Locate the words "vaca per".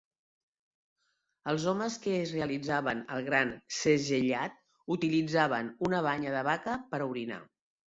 6.55-7.07